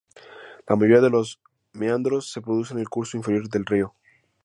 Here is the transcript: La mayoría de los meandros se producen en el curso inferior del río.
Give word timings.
La 0.67 0.75
mayoría 0.75 0.99
de 0.99 1.11
los 1.11 1.39
meandros 1.73 2.31
se 2.31 2.41
producen 2.41 2.77
en 2.77 2.81
el 2.81 2.89
curso 2.89 3.17
inferior 3.17 3.47
del 3.49 3.67
río. 3.67 3.93